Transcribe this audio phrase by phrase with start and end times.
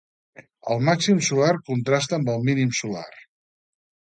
[0.75, 3.07] El màxim solar contrasta amb el mínim solar.